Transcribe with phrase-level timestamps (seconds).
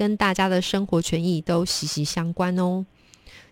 [0.00, 2.86] 跟大家的生活权益都息息相关哦。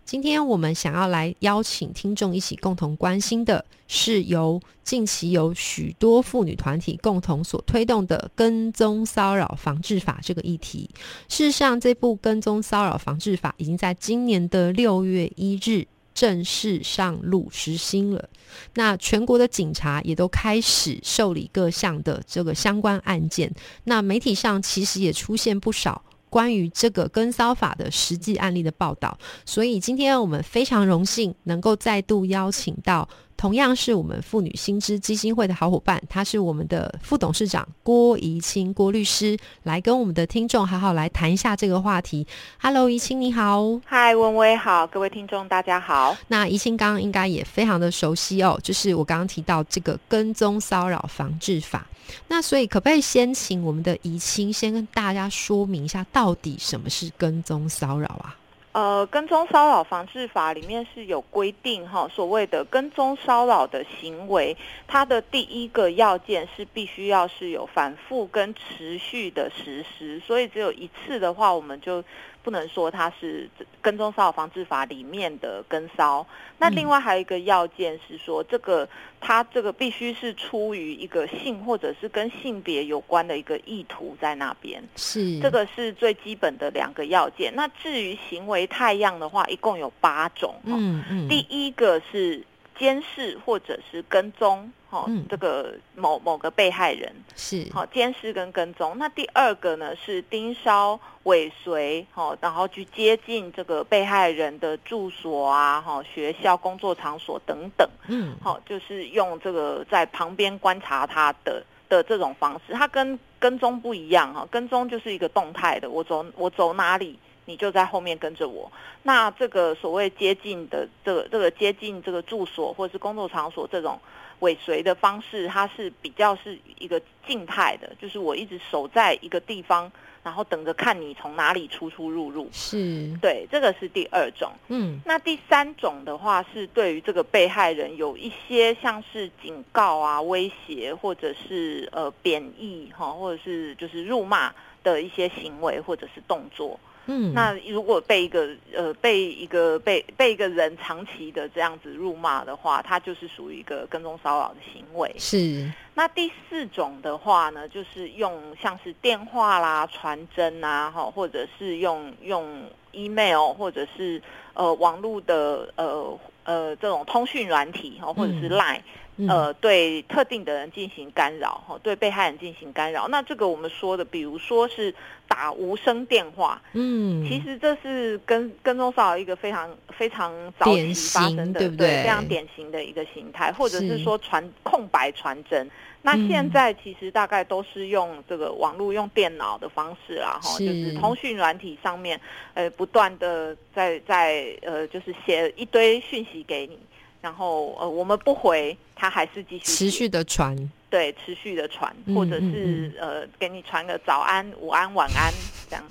[0.06, 10.88] 今天我们想要来邀请听众一起共同关心的，是由近期有许多妇女团体共同所推动的跟踪骚扰防治法这个议题。
[11.28, 18.26] 事实上，这部跟踪骚扰防治法已经在今年的六月一日正式上路实行了。
[18.72, 23.52] 那全国的警察也都开始受理各项的这个相关案件。
[23.84, 26.02] 那媒体上其实也出现不少。
[26.30, 33.08] 关于这个跟骚法的实际案例的报道，所以今天我们非常荣幸能够再度邀请到。
[33.38, 42.26] 同样是我们妇女新知基金会的好伙伴，他是我们的副董事长郭怡清郭律师，来跟我们的听众好好来谈一下这个话题。
[42.60, 46.16] Hello，怡清你好，嗨，文威好，各位听众大家好。
[46.26, 51.86] 那怡清刚刚应该也非常的熟悉哦，就是我刚刚提到这个跟踪骚扰防治法。
[52.26, 58.34] 那所以可不可以先请我们的怡清先跟大家说明一下，到底什么是跟踪骚扰啊？
[58.72, 72.04] 呃，跟踪骚扰防治法里面是有规定哈，所谓的跟踪骚扰的行为，它的第一个要件是必须要是有反复跟持续的实施，所以只有一次的话，我们就。
[72.42, 73.48] 不能说它是
[73.82, 76.26] 跟踪骚扰防治法里面的跟骚，
[76.58, 78.88] 那另外还有一个要件是说，这个
[79.20, 85.40] 它这个必须是出于一个性或者是跟性别有关的一个意图在那边，是。
[85.40, 87.52] 这个是最基本的两个要件。
[87.54, 92.42] 那至于行为太样的话，一共有八种，嗯嗯，第一个是
[92.78, 94.72] 监视或者是跟踪。
[94.90, 98.96] 好，这个某某个被害人是好监视跟跟踪。
[98.96, 107.88] 那第二个呢是盯梢尾随，好，然后去接近这个被害人的住所啊，哈，学校、工作场所等等。
[108.08, 112.72] 嗯，好，就是用这个在旁边观察他的的这种方式。
[112.72, 117.18] 它跟跟踪不一样哈，跟踪就是一个动态的，我走我走哪里。
[117.44, 118.70] 你就在后面跟着我。
[119.04, 123.98] 那这个所谓接近的这个这个接近这个住所或者是工作场所这种
[124.40, 129.90] 尾随的方式，它是比较是一个静态的，就是我一直守在一个地方，
[130.22, 132.48] 然后等着看你从哪里出出入入。
[132.52, 134.52] 是对，这个是第二种。
[134.68, 146.78] 嗯，那第三种的话是对于这个被害人有一些像是警告啊、威胁或者是呃贬义哈，或者是就是辱骂的一些行为或者是动作。
[147.10, 155.12] 嗯，那如果被一个呃被一个被被一个人长期的这样子辱骂的话，他就是属于一个跟踪骚扰的行为。
[155.18, 155.72] 是。
[155.94, 166.16] 那第四种的话呢，就是用像是电话啦、传真啊，哈，或者是用用 email 或者是呃网络的呃
[166.48, 168.80] 呃这种通讯软体哈，或者是 line。
[169.28, 173.08] 呃，对特定的人进行干扰，哈，对被害人进行干扰。
[173.08, 174.94] 那这个我们说的，比如说是
[175.26, 182.04] 打无声电话，嗯，其实这是跟跟踪骚扰一个非常非常早期发生的，对不对？
[182.04, 185.68] 非常典型的一个形态，或者是说传空白传真。
[186.02, 192.20] 那现在其实大概都是用这个网络、用电脑的方式啦，哈，就是通讯软体上面，
[192.54, 196.78] 呃，不断的在在呃，就是写一堆讯息给你。
[197.20, 200.56] 然后呃，我们不回，他还是继续持续的传，
[200.88, 205.34] 对，持续的传，或者是呃，给你传个早安、午安、晚安
[205.68, 205.84] 这样，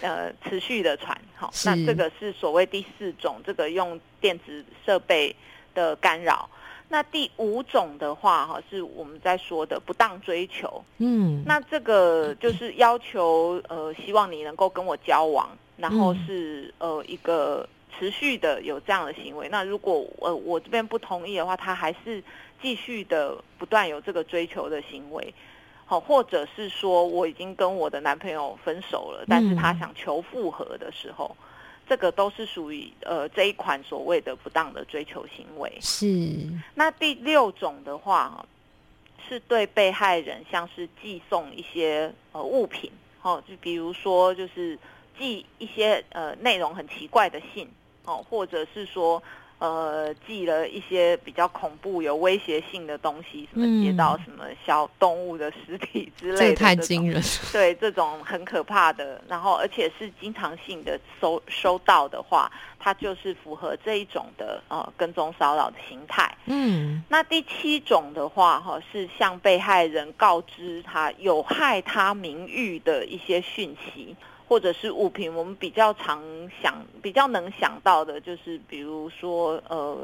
[0.00, 1.16] 呃，持续的传。
[1.36, 5.34] 好，那这个是所谓第四种，这个用电子设备
[5.72, 6.50] 的干扰。
[6.92, 10.84] 那第五种的话，哈，是我们在说的不当追求。
[10.98, 17.66] 嗯，那这个就是要求呃，希望你能够跟我交往，然后是呃一个。
[17.98, 22.24] 持续的有这样的行为，那如果呃我这边不同意的话，他还是
[22.60, 25.32] 继续的不断有这个追求的行为，
[25.84, 31.36] 好，或者是说我已经跟我的男朋友分手了，但是他想求复合的时候，
[31.88, 35.78] 这个都是属于呃这一款所谓的不当的追求行为。
[35.80, 36.06] 是。
[36.74, 38.46] 那第六种的话，
[39.28, 42.90] 是对被害人像是寄送一些呃物品，
[43.22, 44.78] 哦，就比如说就是
[45.18, 47.68] 寄一些呃内容很奇怪的信。
[48.04, 49.22] 哦，或者是说，
[49.62, 57.22] 呃寄了一些比较恐怖、有威胁性的东西，什么接到什么小动物的尸体之类的，太惊人。
[57.52, 62.50] 对，这种很可怕的，然后而且是经常性的收收到的话，
[62.80, 66.36] 它就是符合这一种的呃跟踪骚扰的形态。
[66.46, 74.16] 嗯，那第七种的话，哈，是向被害人告知他有害他名誉的一些讯息。
[74.52, 76.22] 或者是物品，我们比较常
[76.60, 79.96] 想、比较能想到的，就是比如说，呃，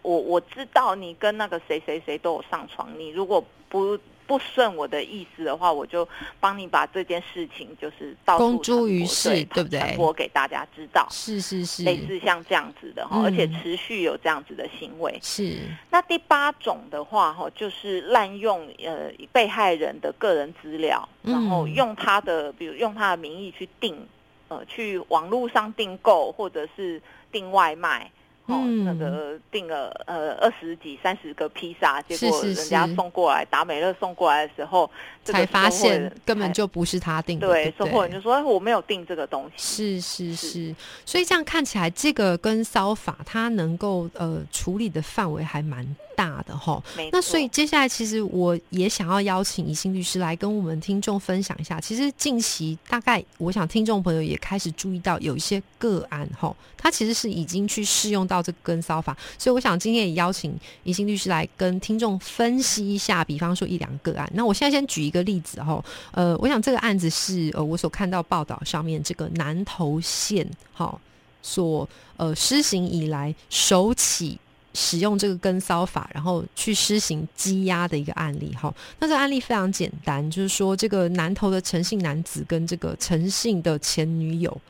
[0.00, 3.98] 我我知道你跟那个谁谁谁都有上床，你如果不。
[4.30, 9.80] 不顺我的意思的话，我就帮你把这件事情就是到处公诸于世，对不对？
[9.80, 15.18] 传播给大家知道，是是是，类似像这样子的哈，而且持续有这样子的行为。
[15.20, 15.58] 是。
[15.90, 24.06] 那第八种的话哈，就是滥用呃被害人的个人资料，然后用他的，比如用他的名义去订
[24.46, 27.02] 呃去网络上订购或者是
[27.32, 28.08] 订外卖。
[28.50, 34.90] 哦，那个订了呃二十几三十个披萨，结果人家送过来，达美乐送过来的时候，
[35.24, 37.46] 才发现根本就不是他订的。
[37.46, 40.00] 对，收货人就说我没有订这个东西。
[40.00, 40.74] 是是是，
[41.04, 45.86] 所以这样看起来，这个跟骚法它能够呃处理的范围还蛮。
[46.20, 51.80] 大的哈，那所以接下来其实我也想要邀请宜兴律师来跟我们听众分享一下。
[51.80, 64.30] 其实近期大概我想听众朋友也开始注意到有一些个案哈，他其实是已经去适用到这个跟骚法，所以我想今天也邀请宜兴律师来跟听众分析一下，比方说一两个案。
[64.34, 65.82] 那我现在先举一个例子哈，
[66.12, 71.00] 呃，我想这个案子是呃我所看到报道上面这个南投县哈
[71.40, 71.88] 所
[72.18, 74.38] 呃施行以来首起。
[74.72, 78.72] 使用这个跟骚法，然后去施行羁押的一个案例哈。
[78.98, 84.60] 那这个案例非常简单，就是说这个南投的陈姓男子跟这个陈姓的前女友，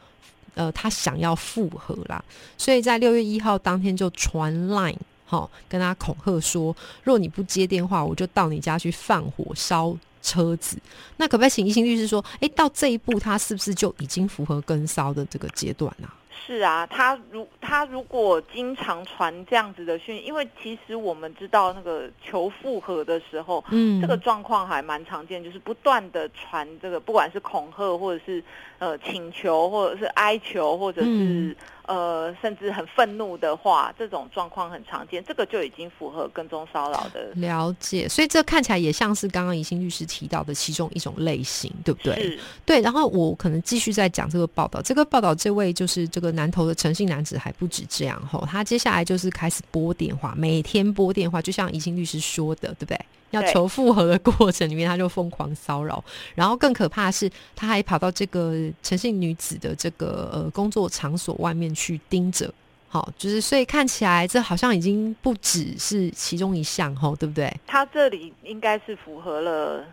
[0.55, 2.25] 呃，他想要复合啦，
[2.57, 6.75] 所以在六月一号当天就传 line 哈，跟他恐吓说，
[7.05, 10.79] 若你不接电话，我就到你家去放火烧车子。
[11.19, 16.09] 那可不可以请一心律师说，哎，到这一步他是不是就已经符合跟骚的这个阶段呢？
[16.47, 28.43] 是啊，他如他如果经常传这样子的讯，因为其实我们知道那个求复合的时候，嗯，这个状况还蛮常见，就是不断的传这个，不管是恐吓或者是
[28.79, 31.57] 呃请求，或者是哀求，或者是。
[31.87, 38.09] 呃，甚至很愤怒的话，这种状况很常见，这个就已经符合跟踪骚扰的了解。
[38.09, 42.15] 所以这看起来也像是刚刚宜兴律师提到的其中一种类型，对不对？
[42.15, 42.39] 是。
[42.65, 44.81] 对，然后我可能继续再讲这个报道。
[44.83, 53.01] 这个报道，这位就是这个南投的诚信男子还不止这样吼，他接下来就是开始拨电话，每天拨电话，就像宜兴律师说的，对不对？
[53.31, 56.03] 要求复合的过程里面，他就疯狂骚扰，
[56.35, 62.53] 然后更可怕的是，他还跑到这个诚信女子的这个呃工作场所外面去盯着，
[62.89, 67.55] 好，就是所以看起来这好像已经不只是其中一项，吼，对不对？
[67.67, 69.85] 他这里应该是符合了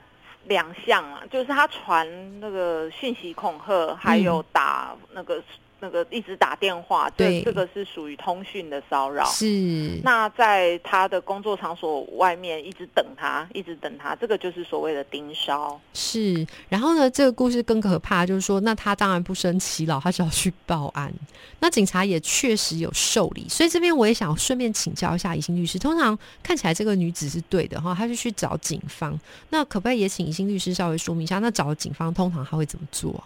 [0.45, 2.07] 两项啊，就是他传
[2.39, 5.43] 那个讯息恐吓，还有打那个。
[5.79, 9.25] 那个一直打电话，对，这个是属于通讯的骚扰。
[9.25, 9.99] 是。
[10.03, 15.79] 那在他的工作场所外面一直等他，一直等他，这个就是所谓的盯梢。
[15.93, 16.45] 是。
[16.69, 21.13] 然后呢，这个故事更可怕，就是说，那他当然不生气了，他是要去报案。
[21.59, 25.77] 那警察也确实有受理，所以这边我也想顺便请教一下宜兴律师。
[25.79, 29.19] 通常看起来这个女子是对的哈，她就去找警方。
[29.49, 33.23] 那可不可以也请宜兴律师稍微说明一下，那找警方通常他会怎么做啊？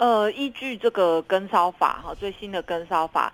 [0.00, 3.30] 呃，依据这个跟骚法哈，最新的跟骚法，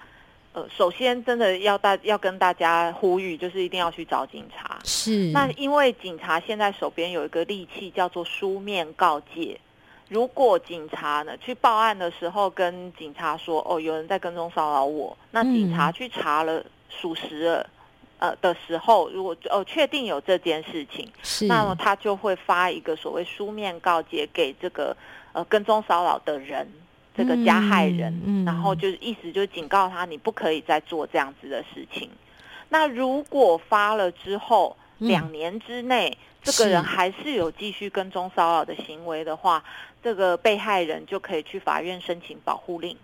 [0.52, 4.76] 呃，首先真的要大要跟大家呼吁，就是一定要去找警察。
[4.83, 5.31] 是。
[5.31, 9.61] 那因为警察现在手边有一个利器叫做书面告诫，
[10.09, 17.71] 如果警察呢去报案的时候跟警察说，哦，有人在跟踪骚扰我，那警察去查了属实了，
[18.19, 21.09] 呃的时候，如果哦确定有这件事情，
[21.47, 24.97] 那么他就会发一个所谓书面告诫给这个。
[25.37, 26.66] 呃，跟踪骚扰的人，
[27.14, 32.09] 这个加害人，然后就是意思就是警告他，你不可以再做这样子的事情。
[32.71, 39.62] 那如果发了之后，两年之内，这个人还是有继续跟踪骚扰的行为的话，
[40.02, 42.97] 这个被害人就可以去法院申请保护令。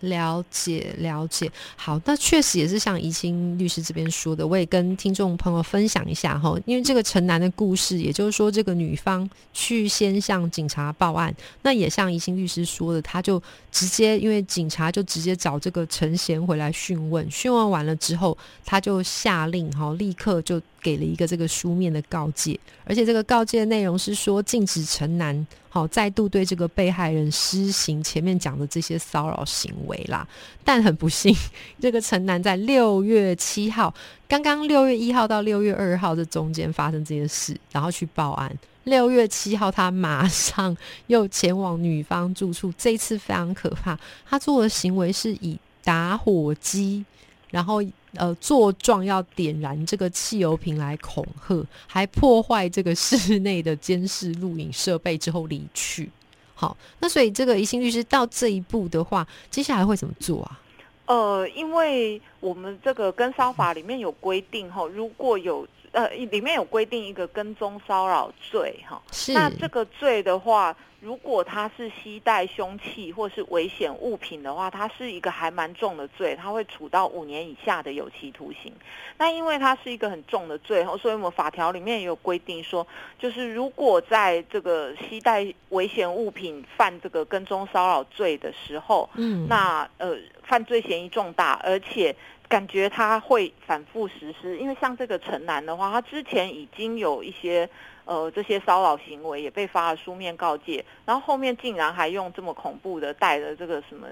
[0.00, 30.26] 了解了解，好，那确实也是像怡清律师这边说的，我也跟听众朋友分享一下哈，因为这个陈楠的故事，也就是说这个女方去先向警察报案，那也像怡清律师说的，他就直接因为警察就直接找这个陈贤回来讯问，讯问完了之后，他就下令哈，立刻就给了一个这个书面的告诫，而且这个告诫的内容是说禁止陈楠好再度对这个被害人施行前面讲的这些骚扰行为啦。
[30.62, 31.34] 但很不幸，
[31.80, 33.94] 这个陈楠在六月七号，
[34.28, 38.52] 刚刚六月一号到六月二号这中间发生这件事，然后去报案。
[38.84, 43.96] 六月七号，他马上又前往女方住处，这次非常可怕，
[44.28, 47.04] 他做的行为是以打火机。
[47.50, 47.82] 然后，
[48.14, 56.08] 呃，作状要点燃这个汽油瓶来恐吓，还破坏这个室内的监视录影设备之后离去。
[56.54, 60.60] 好，那所以这个宜兴律师到这一步的话，接下来会怎么做啊？
[61.06, 69.00] 呃，因为我们这个跟商法里面有规定哈，如果有呃里面有规定一个跟踪骚扰罪哈，
[69.34, 70.76] 那这个罪的话。
[71.02, 78.70] 如果他是携带凶器或是危险物品的话，他是一个还蛮重的罪，他会处到五年以下的有期徒刑。
[79.16, 82.86] 那因为它是一个很重的罪，所以我们法条里面也有规定说，
[83.18, 92.14] 就是如果在这个携带危险物品犯这个跟踪骚扰罪的时候，嗯，那呃犯罪嫌疑重大，而且
[92.50, 97.66] 感觉他会反复实施，因为像这个陈楠的话，他之前已经有一些。
[98.06, 104.08] 呃，这些骚扰行为也被发了书面告诫，然后后面竟然还用这么恐怖的带着这个什么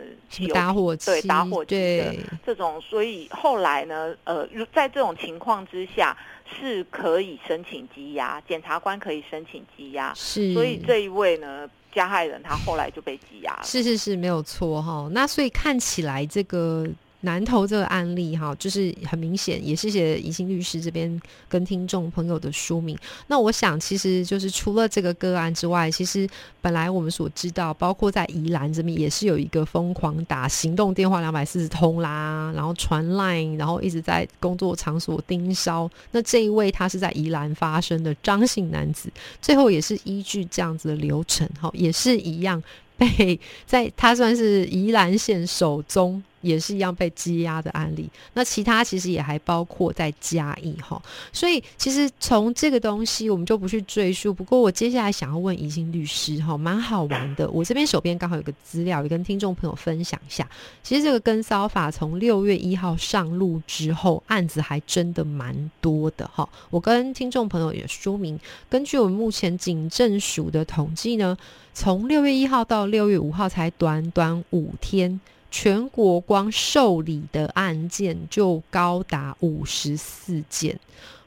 [0.54, 2.14] 打火机，对打火机的
[2.46, 6.16] 这种，所以后来呢，呃，在这种情况之下
[6.46, 15.08] 是可以申请羁押，检察官可以申请羁押，是，所以这一位呢，加害人他后来就被羁押了，是是是，没有错哈。
[15.10, 16.88] 那所以看起来这个。
[17.22, 22.96] 南投这个案例哈，就是很明显，也谢谢宜兴律师这边跟听众朋友的说明。
[23.26, 26.28] 那我想，其实就是除了这个个案之外，其实
[26.60, 35.90] 本来我们所知道，包括在宜兰这边也是有一个疯狂打行动电话两百四十通啦，然后传 line，然后一直在工作场所盯梢。
[36.12, 39.10] 那这一位他是在宜兰发生的张姓男子，
[39.42, 42.62] 最后也是依据这样子的流程，哈，也是一样
[42.96, 46.22] 被在他算是宜兰县首宗。
[46.40, 51.00] 也是一样被羁押的案例，那其他其实也还包括在嘉义哈，
[51.32, 54.32] 所以其实从这个东西我们就不去赘述。
[54.32, 57.48] 不过我接下来想要问怡兴律师哈，蛮好玩的。
[57.50, 60.48] 我这边手边刚好有个资料，也跟听众朋友分享一下。
[60.82, 66.48] 其实这个跟骚法从六月一号上路之后，案子还真的蛮多的哈。
[66.70, 71.36] 我跟听众朋友也说明，根据我们目前警政署的统计呢，
[71.74, 75.20] 从六月一号到六月五号才短短五天。
[75.50, 80.78] 全国光受理的案件就高达五十四件，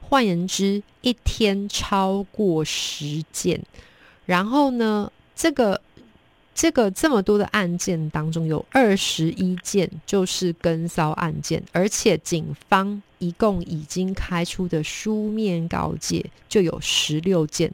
[0.02, 3.62] 换言之，一天超过十件。
[4.26, 5.82] 然后呢，这个
[6.54, 17.74] 这个这么多的案件当中，有二十一件就是跟骚案件，而且警方一共已经开出的书面告诫就有十六件，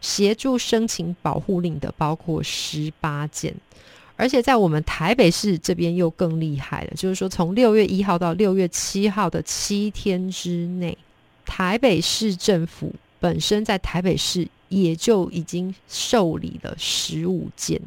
[0.00, 3.54] 协助申请保护令的包括十八件。
[4.16, 10.96] 而且在我们台北市这边又更厉害了，就是说从六月一号到六月七号的七天之内，
[11.44, 17.80] 台北市政府本身在台北市也就已经受理了十五件。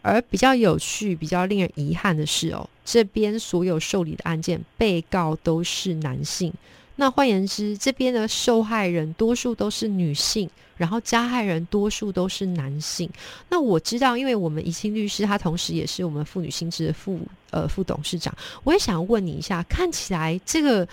[0.00, 6.52] 而比较有趣、比较令人遗憾的是哦，这边所有受理的案件，被告都是男性。
[6.96, 10.48] 那换言之，这边的受害人多数都是女性。
[10.76, 13.08] 然后加害人多数都是男性。
[13.48, 20.86] 那我知道，因为我们怡兴律师他同时也是我们妇女心智的副呃副董事长，我也想问你一下，看起来这个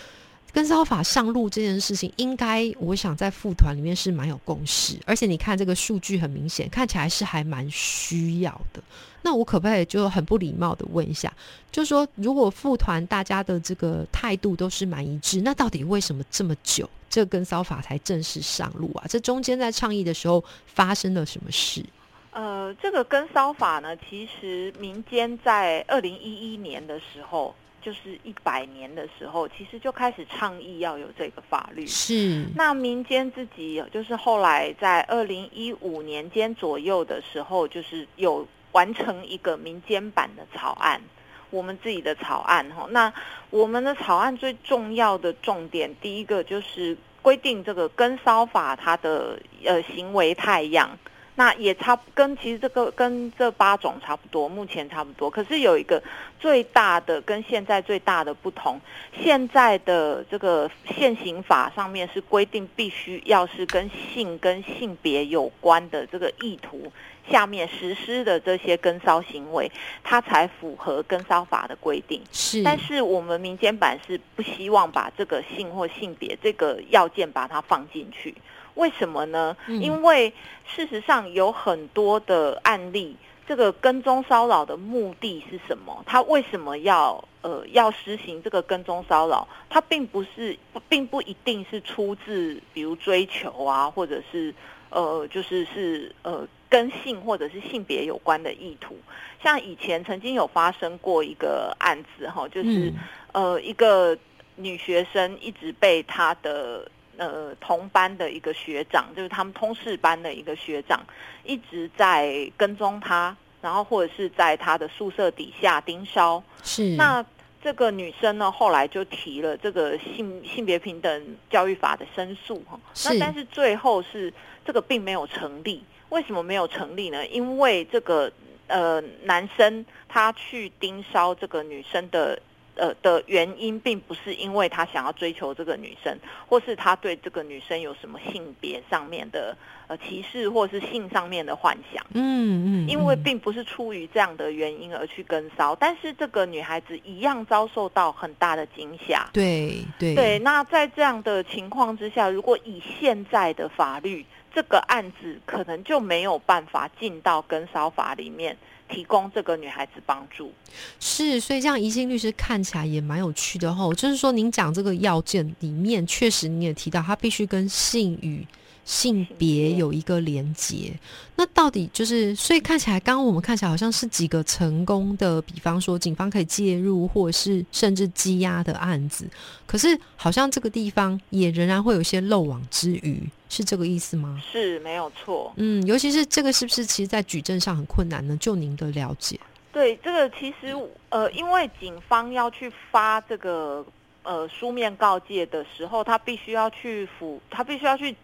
[0.53, 8.81] 跟骚法上路这件事情，应该我想在副团里面是蛮有共识，而且你看这个数据很明显，看起来是还蛮需要的。
[9.21, 11.31] 那我可不可以就很不礼貌的问一下，
[11.71, 16.89] 就是说如果副团大家的这个态度都是蛮一致，那到底为什么这么久？
[17.09, 19.03] 这跟骚法才正式上路啊！
[19.09, 21.85] 这中间在倡议的时候发生了什么事？
[22.31, 31.85] 呃，这个跟骚法呢，其实民间在二零一一年的时候，就是一百年的时候，其实就开始倡议要有这个法律。
[31.87, 32.45] 是。
[32.55, 41.01] 那民间自己就是后来在二零一五年间左右的时候，就是有完成一个民间版的草案。
[41.49, 43.11] 我们自己的草案哈，那
[43.49, 50.97] 我们的草案最重要的重点，第一个就是规定这个跟骚法它的呃行为太样，
[51.35, 55.29] 那也差跟其实这个跟这八种差不多，目前差不多。
[55.29, 56.01] 可是有一个
[56.39, 58.79] 最大的跟现在最大的不同，
[59.23, 66.91] 现在的这个现行法上面是规定必须要是跟性跟性别有关的这个意图。
[67.29, 69.71] 下面实施的这些跟骚行为，
[70.03, 72.19] 它才符合跟骚法的规定。
[72.31, 78.35] 是，但是我们民间版是不希望把这个性或性别这个要件把它放进去。
[78.75, 79.55] 为什么呢？
[79.67, 80.33] 因为
[80.65, 83.15] 事实上有很多的案例。
[83.47, 86.01] 这个跟踪骚扰的目的是什么？
[86.05, 89.45] 他为什么要呃要实行这个跟踪骚扰？
[89.69, 94.53] 他并不是，并不一定是出自比如追求啊，或者是
[94.89, 98.95] 呃就是是呃跟性或者是性别有关的意图。
[99.43, 102.93] 像以前曾经有发生过一个案子哈，就是
[103.33, 104.17] 呃一个
[104.55, 106.89] 女学生一直被她的。
[107.21, 110.99] 呃，同班的一个学长，就是他们通识班的一个学长，
[111.43, 116.41] 一直在跟踪他，然后或者是在他的宿舍底下盯梢。
[116.63, 116.95] 是。
[116.95, 117.23] 那
[117.61, 122.79] 这个女生呢，后来就提了这个性性别平等教育法的申诉哈。
[123.05, 124.33] 那但是最后是
[124.65, 125.83] 这个并没有成立。
[126.09, 127.23] 为什么没有成立呢？
[127.27, 128.31] 因为这个
[128.65, 132.41] 呃男生他去盯梢这个女生的。
[132.81, 142.03] 呃的原因并不是因为他想要追求这个女生，或是他对这个女生有什么性别上面的呃歧视，或是性上面的幻想。
[142.15, 149.29] 嗯嗯，因为并不是出于这样的原因而去跟骚，但是这个女孩子一样遭受到很大的惊吓。
[149.31, 158.57] 对对对，那在这样的情况之下，如果以现在的法律，这个案子可能就没有办法进到跟骚法里面。
[158.91, 160.51] 提供这个女孩子帮助，
[160.99, 163.93] 是，所以这样宜兴律师看起来也蛮有趣的吼。
[163.93, 168.45] 就是说，您讲这个要件里面，确实你也提到，他必须跟性与
[168.91, 170.91] 性别有一个连结。
[171.37, 179.25] 那到底就是，所以看起来，刚刚我们看起来好像是几个成功的，比方说警方可以介入，或者是甚至羁押的案子。
[179.65, 183.23] 可是，好像这个地方也仍然会有一些漏网之鱼。
[183.47, 184.41] 是这个意思吗？
[184.51, 185.53] 是没有错。
[185.55, 188.35] 嗯，尤其是这个是不是其实，在举证上很困难呢？
[188.37, 189.39] 就您的了解。
[189.73, 190.75] 对，这个其实
[191.09, 193.85] 呃，因为警方要去发这个
[194.23, 198.15] 呃书面告诫的时候，他必须要去符，他必须要去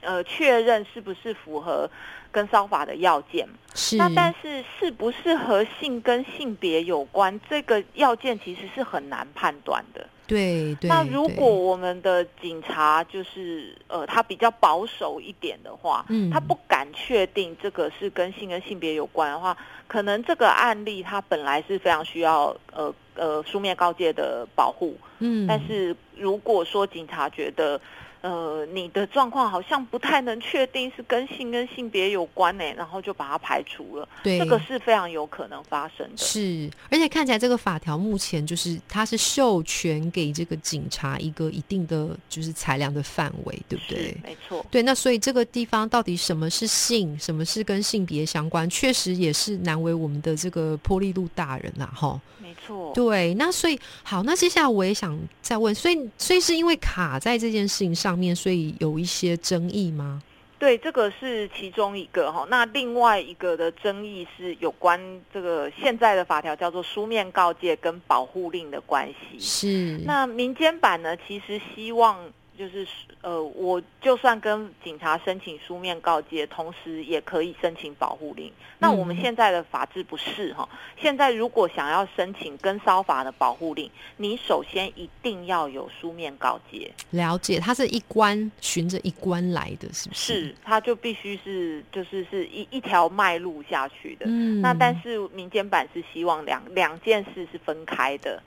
[0.00, 1.88] 呃确认是不是符合
[2.30, 3.48] 跟骚法的要件。
[3.74, 3.96] 是。
[3.96, 7.38] 那但是是不是和性跟性别有关？
[7.48, 10.06] 这个要件其实是很难判断的。
[10.26, 19.54] 对，那如果我们的警察就是呃，他比较保守一点的话，嗯，他不敢确定这个是跟性跟性别有关的话，
[19.86, 27.78] 可能这个案例他本来是非常需要呃呃书面告诫的保护，嗯，但是如果说警察觉得。
[28.24, 34.08] 呃，你的状况好像不太能确定是跟性跟性别有关呢，然后就把它排除了。
[34.22, 36.16] 对，这个是非常有可能发生的。
[36.16, 44.16] 是，而且看起来这个法条目前就是它是授权给这个警察一个一定的就是裁量的范围，对不对？
[44.22, 44.64] 没错。
[44.70, 52.18] 对，那所以这个地方到底什么是性，什么是跟性别相关，确实也是难为我们的这个破利路大人呐，哈。
[52.38, 52.90] 没错。
[52.94, 58.13] 对，那所以好，那接下来我也想再问，所以所以是因为卡在这件事情上。
[58.16, 60.22] 面所以有一些争议吗？
[60.58, 62.46] 对，这个是其中一个哈。
[62.48, 64.98] 那另外一个的争议是有关
[65.32, 69.38] 这个现在的法条叫做书面告诫跟保护令的关系。
[69.38, 69.98] 是。
[70.04, 72.16] 那民间版呢，其实希望。
[72.56, 72.86] 就是
[73.22, 78.52] 呃，我就算跟警察申请书面告诫，同时也可以申请保护令。
[78.78, 80.68] 那我们现在的法制不是哈？
[80.96, 86.90] 现在如果想要申请跟骚法的保护令，你首先一定要有书面告诫。
[87.10, 90.32] 了解，它是一关循着一关来的，是不是？
[90.34, 94.26] 是，它就必须是就是是一一条脉路下去的。
[94.28, 94.60] 嗯。
[94.60, 98.42] 那但是民间版是希望两两件事是分开的。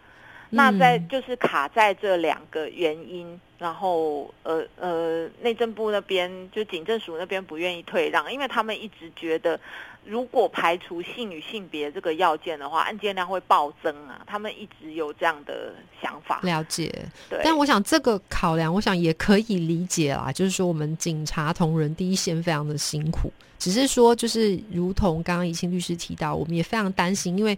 [0.50, 3.40] 那在就是卡在这两个原因。
[3.60, 9.60] 然后，呃呃，内政部那边就警政署那边不愿意退让，因为他们一直觉得，
[10.06, 14.22] 如果排除性与性别这个要件的话，案件量会暴增啊。
[14.28, 16.40] 他们一直有这样的想法。
[16.44, 16.94] 了解，
[17.28, 17.42] 对。
[17.44, 20.32] 但我想这个考量，我想也可以理解啦。
[20.32, 27.58] 就是说，我们警察同仁第一线非常的辛苦，只是说，就是如同刚刚怡清律师提到，我们也非常担心，因为。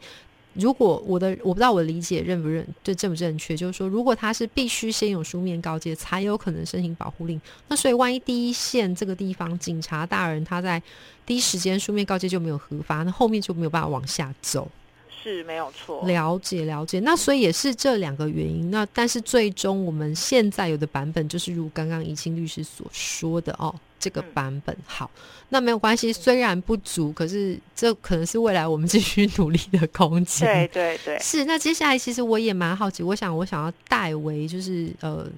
[0.53, 7.39] 如果我的我不知道我的理解认不认对正不正确，就是说，如果他是必须先有书面告诫，才有可能申请保护令。
[7.67, 10.81] 那所以，万一第一线这个地方警察大人他在
[11.25, 14.67] 第一时间书面告诫就没有核发，那后面就没有办法往下走。
[15.21, 16.99] 是没有错，了解了解。
[16.99, 18.71] 那所以也是这两个原因。
[18.71, 23.73] 那但是最终我们现在有的版本就是如刚刚怡清律师所说的哦。
[24.01, 25.11] 这个版本好，
[25.49, 26.13] 那没有关系。
[26.13, 30.47] 虽然不足，可是这可能是未来我们继续努力的空间。
[30.47, 31.43] 对对对，是。
[31.43, 35.29] 那接下来其实我也蛮好奇，我想我想要代为就是呃，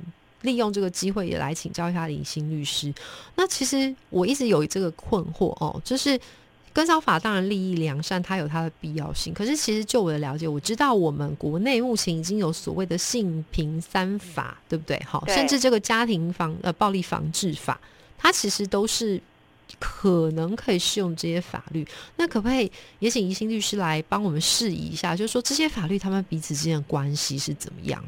[0.43, 2.93] 利用这个机会也来请教一下李欣律师。
[3.35, 6.19] 那其实我一直有这个困惑哦，就是
[6.73, 9.33] 跟骚法当然利益良善，它有它的必要性。
[9.33, 15.01] 可是其实就我的了解，我知道我们国内目前已经有所谓的性平三法，对不对？
[15.05, 17.79] 好，甚至这个家庭防呃暴力防治法，
[18.17, 19.21] 它其实都是
[19.79, 21.85] 可能可以适用这些法律。
[22.15, 28.03] 那可不可以也请宜兴律师来帮我们示意一下，就是说这些法律他们彼此之间的关系是怎么样？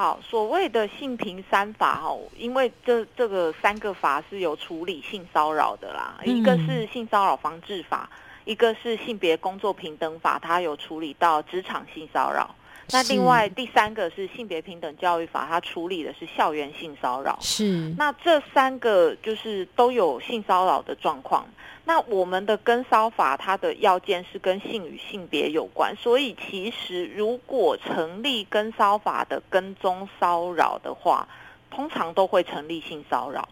[0.00, 8.08] 好，所谓的性平三法哈，因为这这个三个法是有处理性骚扰的啦，一个是性骚扰防治法，
[8.46, 12.54] 一个是性别工作平等法，它有处理到职场性骚扰。
[12.92, 17.38] 那另外第三个是性别平等教育法，它处理的是校园性骚扰。
[17.40, 21.46] 是，那这三个就是都有性骚扰的状况。
[21.84, 31.26] 那我们的跟骚法，它的要件是跟性与性别有关，所以其实如果成立跟骚法的跟踪骚扰的话，
[31.70, 33.48] 通常都会成立性骚扰。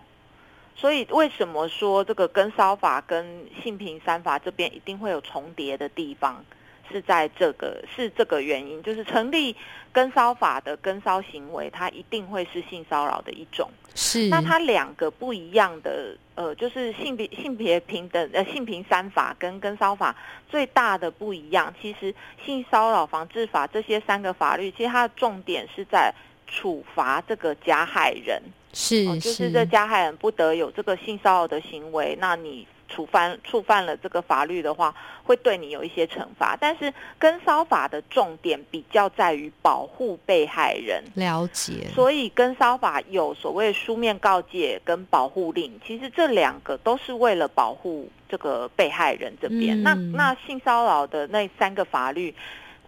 [0.76, 6.44] 所以为什么说这个跟骚法跟性平三法这边一定会有重叠的地方？
[6.90, 9.54] 是在这个是这个原因，就是成立
[9.92, 13.70] 跟骚法的跟骚行为，它一定会是性骚扰的一种。
[13.94, 20.14] 是，那它两个不一样的，呃，就是性别性别平等呃性平三法跟跟骚法
[20.48, 26.14] 最大的不一样，其实性骚扰防治法这些三个法律，其实它的重点是在
[26.46, 28.40] 处罚这个加害人，
[28.72, 32.66] 是，就是这加害人不得有这个性骚扰的行为，那你。
[32.88, 36.56] 触犯触犯了这个法律的话，会对你有一些惩罚。
[36.60, 41.88] 但是跟骚法的重点比较在于保护被害人，了解。
[41.94, 49.82] 所以跟骚法有所谓书面告诫跟保护令，其实这两个都是为了保护这个被害人这边。
[49.82, 52.34] 那那性骚扰的那三个法律。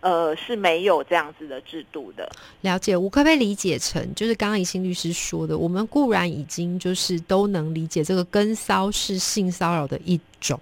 [0.00, 2.30] 呃，是没有这样子的制度的。
[2.62, 10.58] 了解，我可不可以理解成，就是刚刚宜兴律师说的，我们固然已经就是都能理解这个跟骚是性骚扰的一种，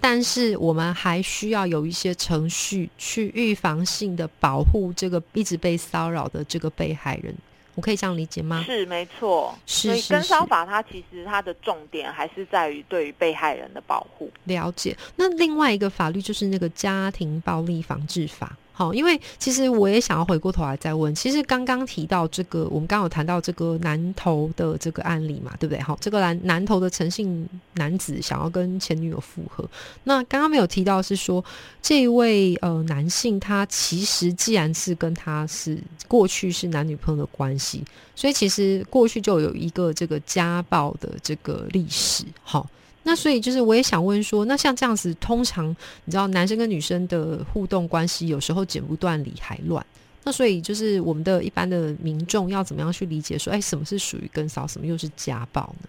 [0.00, 7.34] 但是我们还需要有一些程序去预防性的保护这个一直被骚扰的这个被害人。
[7.74, 8.62] 我可以这样理解吗？
[8.66, 9.54] 是，没错。
[9.66, 14.30] 所以跟骚法它其实它的重点还是在于对于被害人的保护。
[14.44, 14.96] 了解。
[15.14, 18.56] 那另外一个法律就是那个家庭暴力防治法。
[18.78, 25.80] 好，因为其实我也想要回过头来再问，其实刚刚提到这个，我们刚有谈到这个南投的这个案例嘛，对不对？
[25.80, 29.66] 好，这个南南投的诚信男子想要跟前女友复合，
[30.04, 31.42] 那刚刚没有提到是说
[31.80, 37.82] 这一位呃男性他其实既然是跟他是过去是男女朋友的关系，
[38.14, 42.68] 所以其实过去就有一个这个家暴的这个历史，好。
[43.08, 45.68] 那所以就是，我也想问说，那像这样子，通常
[46.04, 49.86] 你知道，男生跟女生的互动关系有时候剪不断理还乱。
[50.24, 55.88] 那所以就是，我们的一般的民众要怎么样去理解说，哎，什么是属于跟骚，什么又是家暴呢？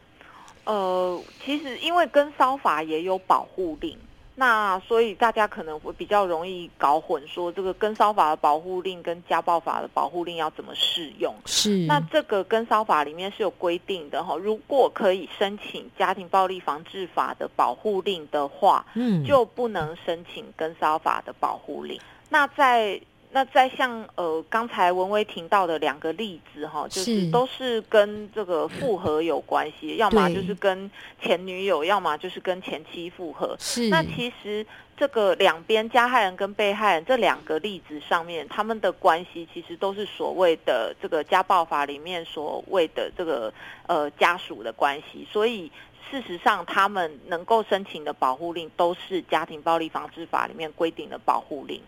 [0.66, 3.98] 呃，其实因为跟骚法也有保护令。
[4.40, 11.34] 那所以大家可能会比较容易搞混，说这个跟骚法的保护令跟家暴法的保护令要怎么适用？
[11.48, 11.88] 是。
[11.88, 22.00] 那这个跟骚法里面是有规定的哈，如果可以申请家庭暴力防治法的保护令的话，嗯，就不能申请跟骚法的保护令。
[22.30, 23.02] 那在
[23.38, 30.90] 那在像呃刚才文威提到的两个例子哈，就是都是跟这个复合有关系，要么就是跟
[31.22, 33.56] 前女友，要么就是跟前妻复合。
[33.60, 33.90] 是。
[33.90, 34.66] 那其实
[34.98, 43.54] 这个两边加害人跟被害人这两个例子上面，他们的关系其实都是所谓的这个家暴法里面所谓的这个
[43.86, 45.72] 呃家属的关系，所以
[46.10, 51.80] 事实上他们能够申请的保护令都是家庭暴力防治法里面规定的保护令。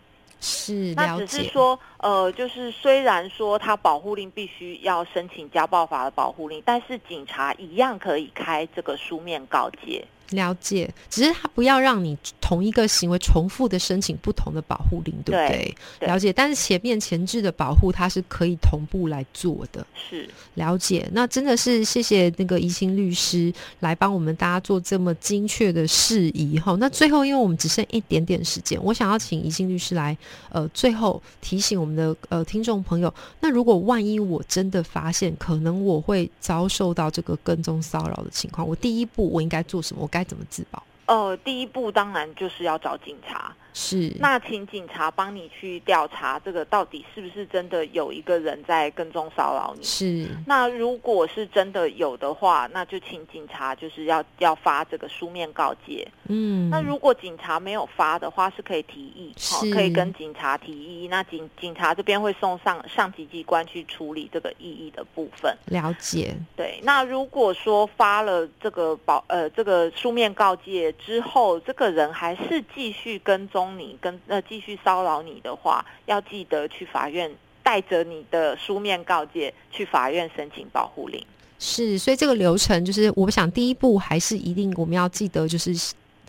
[0.41, 10.05] 是，那只是说，呃，就是虽然说他保护令必须要申请家暴法的保护令，但是警察一样可以开这个书面告诫。
[10.31, 15.75] 了解，只是他不要让你同一个行为重复的申请不同的保护令，对不对？
[16.01, 19.85] 了解，但是前面前置的保护它是可以同步来做的。
[19.95, 26.75] 是了解，那真的是谢谢那个怡清律师来帮我们大家做这么精确的事宜哈。
[26.79, 30.15] 那最后，因为我们只剩一点点时间，我想要请怡清律师来
[30.49, 40.03] 呃，最后提醒我们的呃听众朋友，那如果万一我真的发现可能我会遭受到这个跟踪骚扰的情况，我第一步我应该做什么？
[40.03, 40.18] 我该。
[40.19, 40.83] 该怎么自保？
[41.05, 43.55] 呃，第一步当然就是要找警察。
[43.73, 49.83] 是，那请警察帮你去调查这个到底是不是真的有一个人在跟踪骚扰你。
[49.83, 56.07] 是，那如果是真的有的话，那就请警察就是要要发这个书面告诫。
[56.27, 61.07] 嗯，那如果警察没有发的话，是可以提议，好，是可以跟警察提议。
[61.07, 65.55] 那警警察这边会送上上级机关去处理这个异议的部分。
[65.65, 77.29] 了解，对，那如果说发了这个保呃这个书面告诫之后，这个人还是继续跟踪你，跟呃继续骚扰你的话，要记得去法院
[77.63, 81.23] 带着你的书面告诫去法院申请保护令。
[81.59, 85.73] 是，所以这个流程就是，我想第一步还是一定我们要记得，就是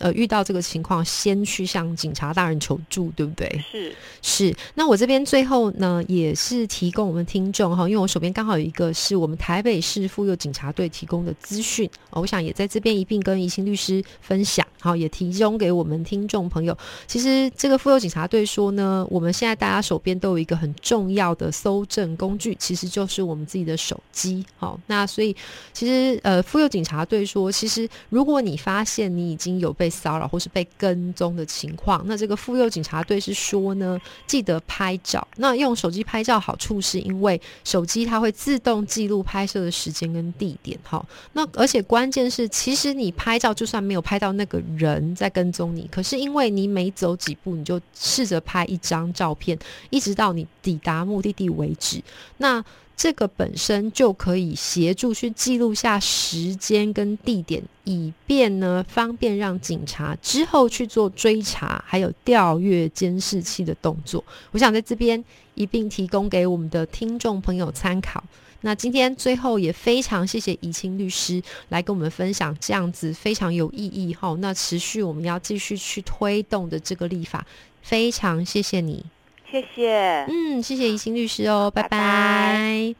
[0.00, 3.64] 呃遇到这个情况，先去向警察大人求助，对不对？
[3.70, 16.76] 是是，那我这边最后呢，也是提供我们听众哈，因为我手边刚好有一个是我们台北市妇幼警察队提供的资讯，我想也在这边一并跟怡清律师分享，好，也提供给我们听众朋友。
[17.06, 24.44] 其实这个妇幼警察队说呢，我们现在大家手边都有一个很重要的搜证工具，其实就是我们自己的手机。
[24.56, 25.34] 好，那所以
[25.72, 35.26] 其实呃，妇幼警察队说，其实如果你发现你已经有被骚扰或是被跟踪的情况，那这个妇幼警察队是说呢，记得拍照。
[35.36, 40.78] 那用手机拍照好处是因为手机它会自动记录拍摄的时间跟地点。
[40.82, 49.58] 好，那而且关键是，其实你拍照就算没有拍到那个人在跟踪你，可是因为你每走几步，你就试着拍一张照片，
[49.90, 52.00] 一直到你抵达目的地为止。
[52.38, 52.64] 那
[53.02, 64.22] 这个本身就可以协助去记录下时间跟地点，以便呢方便让警察之后去做追查，还有调阅监视器的动作。
[64.50, 68.22] 我想在这边一并提供给我们的听众朋友参考。
[68.60, 74.36] 那今天最后也非常谢谢怡清律师来跟我们分享这样子非常有意义哈。
[74.40, 77.46] 那持续我们要继续去推动的这个立法，
[77.80, 79.02] 非常谢谢你。
[79.50, 81.98] 谢谢，嗯，谢谢怡心律师哦，拜拜拜。
[81.98, 82.94] 拜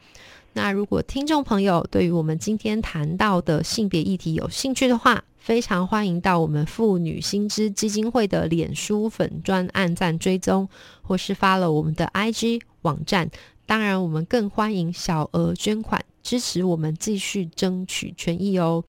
[0.53, 10.67] 那如果听众朋友对于我们今天谈到的性别议题有兴趣的话，非常欢迎到我们妇女新知基金会的脸书粉专按赞追踪，
[11.01, 13.29] 或是发了我们的 IG 网站。
[13.65, 18.83] 当然，我们更欢迎小额捐款支持我们继续争取权益哦。